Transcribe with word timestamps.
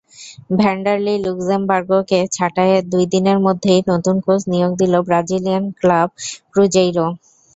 Vanderlei 0.59 1.15
লুক্সেমবার্গোকে 1.25 2.19
ছাঁটাইয়ের 2.35 2.83
দুই 2.91 3.05
দিনের 3.13 3.37
মধ্যেই 3.45 3.81
নতুন 3.91 4.15
কোচ 4.25 4.41
নিয়োগ 4.51 4.71
দিল 4.81 4.93
ব্রাজিলিয়ান 5.07 5.63
ক্লাব 5.79 6.09
ক্রুজেইরো। 6.53 7.07